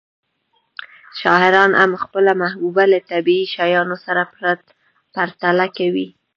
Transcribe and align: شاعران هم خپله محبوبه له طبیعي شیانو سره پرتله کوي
شاعران 1.19 1.71
هم 1.81 1.91
خپله 2.03 2.31
محبوبه 2.41 2.83
له 2.91 2.99
طبیعي 3.11 3.45
شیانو 3.55 3.95
سره 4.05 4.21
پرتله 5.13 5.65
کوي 5.77 6.07